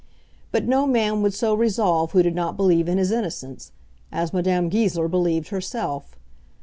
But 0.51 0.67
no 0.67 0.87
man 0.87 1.21
would 1.21 1.31
so 1.35 1.53
resolve 1.53 2.11
who 2.13 2.23
did 2.23 2.33
not 2.33 2.57
believe 2.57 2.89
in 2.89 2.97
his 2.97 3.11
innocence, 3.11 3.71
as 4.11 4.33
Madame 4.33 4.67
Goesler 4.67 5.07
believed 5.07 5.49
herself. 5.49 6.15